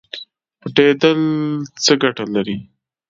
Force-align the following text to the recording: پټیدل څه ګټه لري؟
پټیدل 0.59 1.19
څه 1.83 1.93
ګټه 2.03 2.25
لري؟ 2.33 2.57